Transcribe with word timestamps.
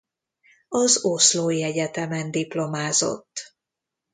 Az 0.67 1.05
Oslói 1.05 1.63
Egyetemen 1.63 2.31
diplomázott. 2.31 3.55